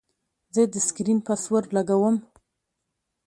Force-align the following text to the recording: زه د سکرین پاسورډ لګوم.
زه 0.53 0.61
د 0.73 0.75
سکرین 0.87 1.19
پاسورډ 1.27 1.65
لګوم. 1.77 2.15